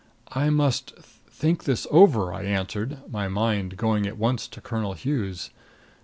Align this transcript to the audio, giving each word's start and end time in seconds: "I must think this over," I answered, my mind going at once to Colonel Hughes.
"I 0.33 0.49
must 0.49 0.95
think 1.29 1.65
this 1.65 1.85
over," 1.91 2.33
I 2.33 2.41
answered, 2.41 2.97
my 3.07 3.27
mind 3.27 3.77
going 3.77 4.07
at 4.07 4.17
once 4.17 4.47
to 4.47 4.59
Colonel 4.59 4.93
Hughes. 4.93 5.51